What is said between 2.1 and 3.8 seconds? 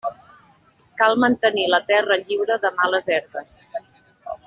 lliure de males herbes.